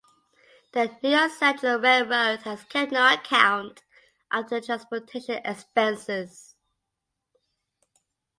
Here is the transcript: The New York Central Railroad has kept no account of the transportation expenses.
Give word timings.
The 0.73 0.97
New 1.03 1.09
York 1.11 1.31
Central 1.31 1.77
Railroad 1.77 2.39
has 2.41 2.63
kept 2.63 2.91
no 2.91 3.13
account 3.13 3.83
of 4.31 4.49
the 4.49 4.59
transportation 4.59 5.39
expenses. 5.45 6.55